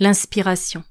[0.00, 0.84] L'inspiration.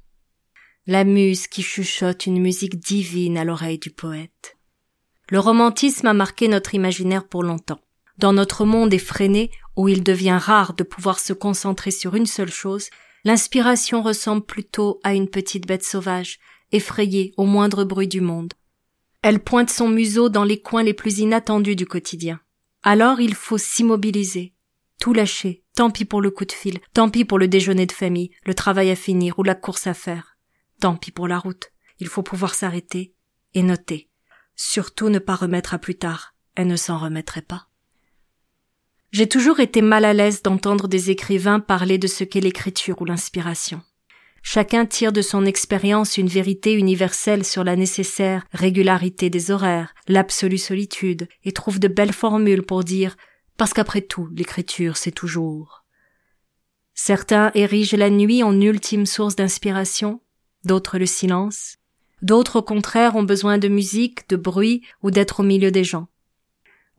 [0.85, 4.57] La muse qui chuchote une musique divine à l'oreille du poète.
[5.29, 7.79] Le romantisme a marqué notre imaginaire pour longtemps.
[8.17, 12.51] Dans notre monde effréné, où il devient rare de pouvoir se concentrer sur une seule
[12.51, 12.89] chose,
[13.23, 16.37] l'inspiration ressemble plutôt à une petite bête sauvage,
[16.73, 18.55] effrayée au moindre bruit du monde.
[19.21, 22.41] Elle pointe son museau dans les coins les plus inattendus du quotidien.
[22.83, 24.53] Alors il faut s'immobiliser,
[24.99, 27.91] tout lâcher, tant pis pour le coup de fil, tant pis pour le déjeuner de
[27.91, 30.35] famille, le travail à finir ou la course à faire.
[30.81, 31.71] Tant pis pour la route.
[31.99, 33.13] Il faut pouvoir s'arrêter
[33.53, 34.09] et noter.
[34.55, 36.33] Surtout ne pas remettre à plus tard.
[36.55, 37.67] Elle ne s'en remettrait pas.
[39.11, 43.05] J'ai toujours été mal à l'aise d'entendre des écrivains parler de ce qu'est l'écriture ou
[43.05, 43.83] l'inspiration.
[44.41, 50.57] Chacun tire de son expérience une vérité universelle sur la nécessaire régularité des horaires, l'absolue
[50.57, 53.15] solitude, et trouve de belles formules pour dire
[53.57, 55.83] parce qu'après tout, l'écriture, c'est toujours.
[56.93, 60.21] Certains érigent la nuit en ultime source d'inspiration,
[60.63, 61.77] d'autres le silence,
[62.21, 66.07] d'autres au contraire ont besoin de musique, de bruit ou d'être au milieu des gens.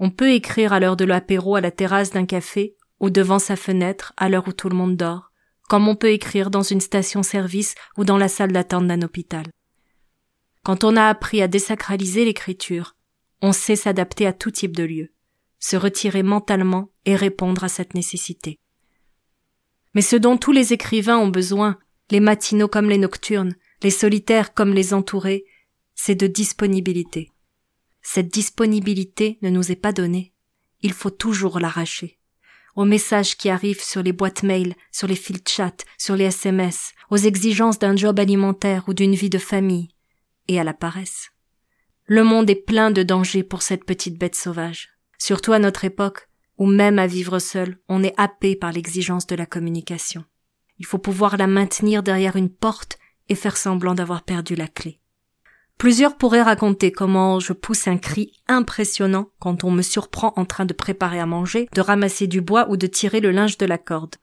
[0.00, 3.56] On peut écrire à l'heure de l'apéro à la terrasse d'un café ou devant sa
[3.56, 5.32] fenêtre à l'heure où tout le monde dort,
[5.68, 9.46] comme on peut écrire dans une station-service ou dans la salle d'attente d'un hôpital.
[10.64, 12.96] Quand on a appris à désacraliser l'écriture,
[13.42, 15.12] on sait s'adapter à tout type de lieu
[15.58, 18.58] se retirer mentalement et répondre à cette nécessité.
[19.94, 21.78] Mais ce dont tous les écrivains ont besoin,
[22.10, 25.44] les matinaux comme les nocturnes, les solitaires comme les entourés,
[25.94, 27.32] c'est de disponibilité.
[28.02, 30.32] Cette disponibilité ne nous est pas donnée.
[30.80, 32.18] Il faut toujours l'arracher.
[32.76, 36.92] Aux messages qui arrivent sur les boîtes mail, sur les fils chat, sur les SMS,
[37.10, 39.88] aux exigences d'un job alimentaire ou d'une vie de famille,
[40.46, 41.30] et à la paresse.
[42.06, 46.28] Le monde est plein de dangers pour cette petite bête sauvage surtout à notre époque,
[46.56, 50.24] où même à vivre seul, on est happé par l'exigence de la communication.
[50.78, 55.00] Il faut pouvoir la maintenir derrière une porte et faire semblant d'avoir perdu la clé.
[55.76, 60.64] Plusieurs pourraient raconter comment je pousse un cri impressionnant quand on me surprend en train
[60.64, 63.78] de préparer à manger, de ramasser du bois ou de tirer le linge de la
[63.78, 64.16] corde.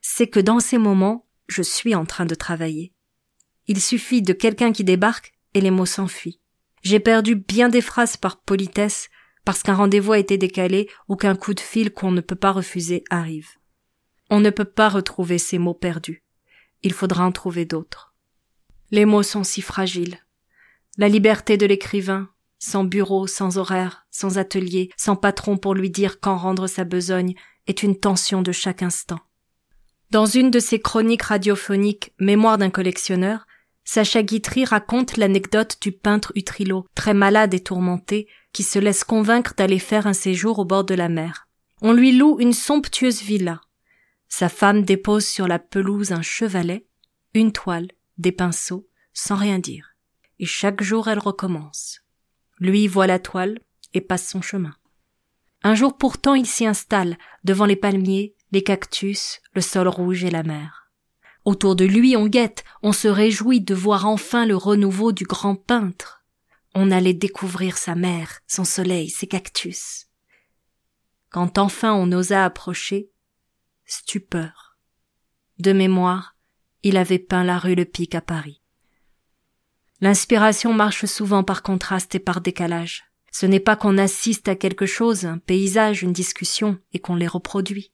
[0.00, 2.92] C'est que dans ces moments, je suis en train de travailler.
[3.66, 6.40] Il suffit de quelqu'un qui débarque et les mots s'enfuient.
[6.82, 9.08] J'ai perdu bien des phrases par politesse
[9.44, 12.52] parce qu'un rendez-vous a été décalé ou qu'un coup de fil qu'on ne peut pas
[12.52, 13.50] refuser arrive.
[14.30, 16.24] On ne peut pas retrouver ces mots perdus.
[16.82, 18.14] Il faudra en trouver d'autres.
[18.90, 20.18] Les mots sont si fragiles.
[20.96, 22.28] La liberté de l'écrivain,
[22.58, 27.34] sans bureau, sans horaire, sans atelier, sans patron pour lui dire quand rendre sa besogne,
[27.66, 29.20] est une tension de chaque instant.
[30.10, 33.46] Dans une de ses chroniques radiophoniques Mémoire d'un collectionneur,
[33.84, 39.52] Sacha Guitry raconte l'anecdote du peintre Utrilo, très malade et tourmenté, qui se laisse convaincre
[39.54, 41.48] d'aller faire un séjour au bord de la mer.
[41.82, 43.60] On lui loue une somptueuse villa.
[44.28, 46.86] Sa femme dépose sur la pelouse un chevalet,
[47.34, 49.96] une toile, des pinceaux, sans rien dire.
[50.38, 52.00] Et chaque jour elle recommence.
[52.58, 53.58] Lui voit la toile
[53.92, 54.74] et passe son chemin.
[55.64, 60.30] Un jour pourtant il s'y installe, devant les palmiers, les cactus, le sol rouge et
[60.30, 60.90] la mer.
[61.44, 65.56] Autour de lui on guette, on se réjouit de voir enfin le renouveau du grand
[65.56, 66.23] peintre.
[66.74, 70.06] On allait découvrir sa mer, son soleil, ses cactus.
[71.30, 73.10] Quand enfin on osa approcher,
[73.86, 74.76] stupeur.
[75.58, 76.36] De mémoire,
[76.82, 78.60] il avait peint la rue Le Pic à Paris.
[80.00, 83.04] L'inspiration marche souvent par contraste et par décalage.
[83.30, 87.26] Ce n'est pas qu'on assiste à quelque chose, un paysage, une discussion, et qu'on les
[87.26, 87.92] reproduit.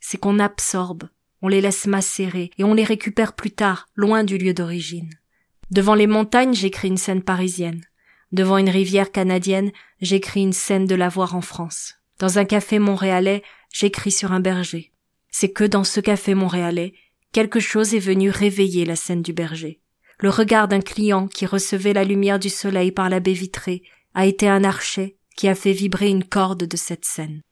[0.00, 1.08] C'est qu'on absorbe,
[1.42, 5.10] on les laisse macérer et on les récupère plus tard, loin du lieu d'origine.
[5.70, 7.84] Devant les montagnes, j'écris une scène parisienne.
[8.32, 9.70] Devant une rivière canadienne,
[10.00, 11.94] j'écris une scène de la voir en France.
[12.18, 13.42] Dans un café montréalais,
[13.72, 14.92] j'écris sur un berger.
[15.30, 16.94] C'est que dans ce café montréalais,
[17.32, 19.80] quelque chose est venu réveiller la scène du berger.
[20.18, 23.82] Le regard d'un client qui recevait la lumière du soleil par la baie vitrée
[24.14, 27.42] a été un archet qui a fait vibrer une corde de cette scène.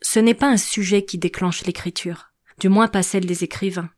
[0.00, 3.90] Ce n'est pas un sujet qui déclenche l'écriture, du moins pas celle des écrivains.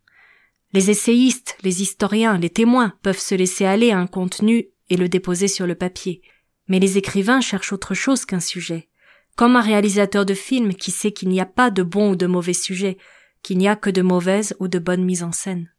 [0.73, 5.09] Les essayistes, les historiens, les témoins peuvent se laisser aller à un contenu et le
[5.09, 6.23] déposer sur le papier.
[6.69, 8.89] Mais les écrivains cherchent autre chose qu'un sujet.
[9.37, 12.27] Comme un réalisateur de film qui sait qu'il n'y a pas de bon ou de
[12.27, 12.99] mauvais sujet,
[13.43, 15.71] qu'il n'y a que de mauvaises ou de bonnes mises en scène.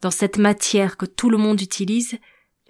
[0.00, 2.18] Dans cette matière que tout le monde utilise,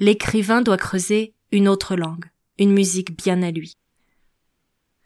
[0.01, 2.27] l'écrivain doit creuser une autre langue,
[2.59, 3.77] une musique bien à lui.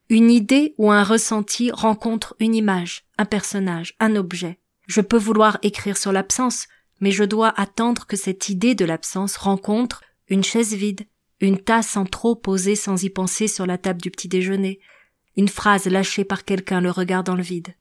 [0.09, 4.59] Une idée ou un ressenti rencontre une image, un personnage, un objet.
[4.87, 6.67] Je peux vouloir écrire sur l'absence,
[7.01, 10.03] mais je dois attendre que cette idée de l'absence rencontre
[10.33, 11.03] une chaise vide,
[11.41, 14.81] une tasse en trop posée sans y penser sur la table du petit déjeuner,
[15.37, 17.75] une phrase lâchée par quelqu'un le regard dans le vide.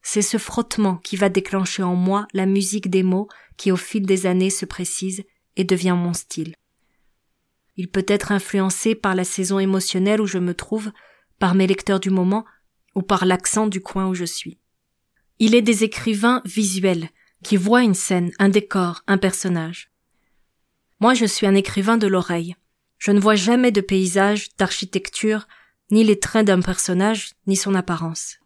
[0.00, 3.26] C'est ce frottement qui va déclencher en moi la musique des mots
[3.56, 5.24] qui au fil des années se précise
[5.56, 6.54] et devient mon style.
[7.76, 10.92] Il peut être influencé par la saison émotionnelle où je me trouve,
[11.40, 12.44] par mes lecteurs du moment
[12.94, 14.60] ou par l'accent du coin où je suis.
[15.40, 17.08] Il est des écrivains visuels
[17.42, 19.93] qui voient une scène, un décor, un personnage.
[21.04, 22.56] Moi, je suis un écrivain de l'oreille.
[22.96, 25.46] Je ne vois jamais de paysage, d'architecture,
[25.90, 28.38] ni les traits d'un personnage, ni son apparence.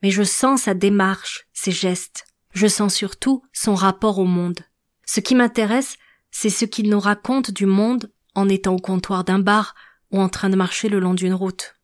[0.00, 2.26] Mais je sens sa démarche, ses gestes.
[2.54, 4.60] Je sens surtout son rapport au monde.
[5.04, 5.96] Ce qui m'intéresse,
[6.30, 9.74] c'est ce qu'il nous raconte du monde en étant au comptoir d'un bar
[10.12, 11.74] ou en train de marcher le long d'une route.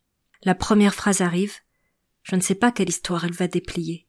[0.44, 1.54] La première phrase arrive.
[2.22, 4.06] Je ne sais pas quelle histoire elle va déplier.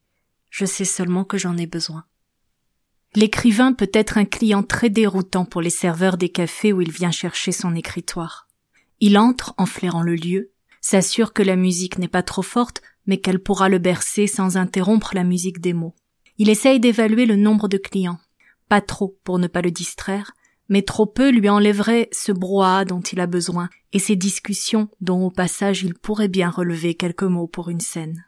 [0.51, 2.05] Je sais seulement que j'en ai besoin.
[3.17, 7.09] L'écrivain peut être un client très déroutant pour les serveurs des cafés où il vient
[7.09, 8.47] chercher son écritoire.
[8.99, 13.17] Il entre en flairant le lieu, s'assure que la musique n'est pas trop forte, mais
[13.17, 15.95] qu'elle pourra le bercer sans interrompre la musique des mots.
[16.37, 18.19] Il essaye d'évaluer le nombre de clients.
[18.69, 20.33] Pas trop pour ne pas le distraire,
[20.69, 25.25] mais trop peu lui enlèverait ce brouhaha dont il a besoin et ces discussions dont
[25.25, 28.25] au passage il pourrait bien relever quelques mots pour une scène.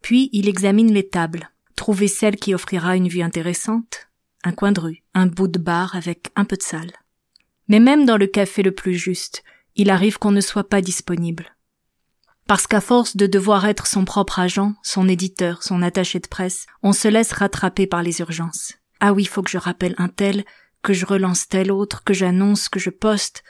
[0.00, 4.08] Puis il examine les tables, trouver celle qui offrira une vue intéressante,
[4.44, 6.92] un coin de rue, un bout de bar avec un peu de salle.
[7.68, 9.42] Mais même dans le café le plus juste,
[9.74, 11.56] il arrive qu'on ne soit pas disponible.
[12.46, 16.66] Parce qu'à force de devoir être son propre agent, son éditeur, son attaché de presse,
[16.82, 18.74] on se laisse rattraper par les urgences.
[19.00, 20.44] Ah oui, faut que je rappelle un tel,
[20.82, 23.42] que je relance tel autre, que j'annonce, que je poste,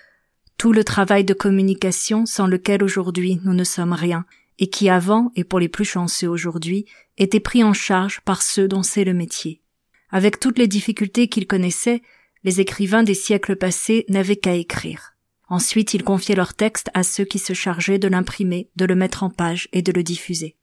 [0.56, 4.24] tout le travail de communication sans lequel aujourd'hui nous ne sommes rien,
[4.60, 6.86] et qui avant, et pour les plus chanceux aujourd'hui,
[7.18, 9.63] était pris en charge par ceux dont c'est le métier.
[10.10, 12.02] Avec toutes les difficultés qu'ils connaissaient,
[12.44, 15.14] les écrivains des siècles passés n'avaient qu'à écrire.
[15.48, 19.22] Ensuite, ils confiaient leur texte à ceux qui se chargeaient de l'imprimer, de le mettre
[19.22, 20.56] en page et de le diffuser.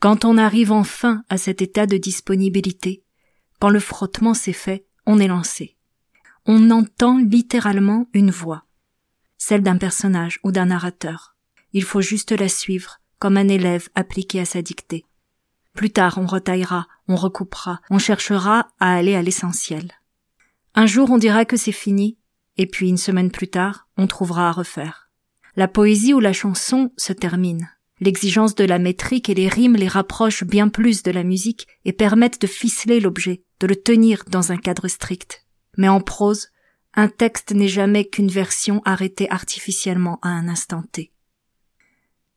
[0.00, 3.02] Quand on arrive enfin à cet état de disponibilité,
[3.58, 5.76] quand le frottement s'est fait, on est lancé.
[6.46, 8.64] On entend littéralement une voix,
[9.36, 11.36] celle d'un personnage ou d'un narrateur.
[11.72, 15.04] Il faut juste la suivre, comme un élève appliqué à sa dictée.
[15.78, 19.92] Plus tard, on retaillera, on recoupera, on cherchera à aller à l'essentiel.
[20.74, 22.18] Un jour, on dira que c'est fini,
[22.56, 25.08] et puis une semaine plus tard, on trouvera à refaire.
[25.54, 27.70] La poésie ou la chanson se termine.
[28.00, 31.92] L'exigence de la métrique et les rimes les rapprochent bien plus de la musique et
[31.92, 35.46] permettent de ficeler l'objet, de le tenir dans un cadre strict.
[35.76, 36.48] Mais en prose,
[36.94, 41.12] un texte n'est jamais qu'une version arrêtée artificiellement à un instant T.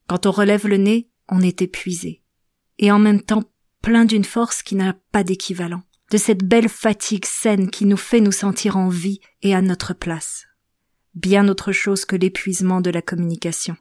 [0.05, 2.20] Quand on relève le nez, on est épuisé.
[2.81, 3.43] Et en même temps
[3.81, 5.83] plein d'une force qui n'a pas d'équivalent.
[6.11, 9.93] De cette belle fatigue saine qui nous fait nous sentir en vie et à notre
[9.93, 10.45] place.
[11.15, 13.77] Bien autre chose que l'épuisement de la communication.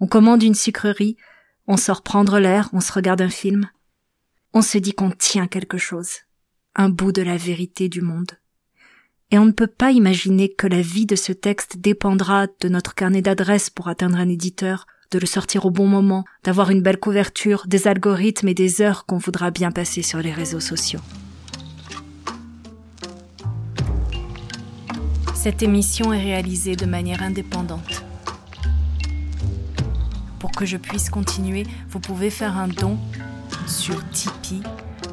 [0.00, 1.16] On commande une sucrerie,
[1.66, 3.68] on sort prendre l'air, on se regarde un film.
[4.54, 6.10] On se dit qu'on tient quelque chose.
[6.76, 8.32] Un bout de la vérité du monde.
[9.30, 12.94] Et on ne peut pas imaginer que la vie de ce texte dépendra de notre
[12.94, 16.98] carnet d'adresses pour atteindre un éditeur, de le sortir au bon moment, d'avoir une belle
[16.98, 21.00] couverture, des algorithmes et des heures qu'on voudra bien passer sur les réseaux sociaux.
[25.34, 28.04] Cette émission est réalisée de manière indépendante.
[30.38, 32.98] Pour que je puisse continuer, vous pouvez faire un don
[33.66, 34.62] sur Tipeee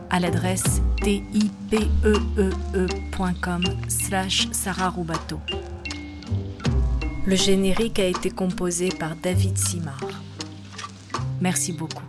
[0.09, 2.03] à l'adresse tipeee.com
[3.87, 4.47] slash.
[7.27, 9.99] Le générique a été composé par David Simard.
[11.41, 12.03] Merci beaucoup.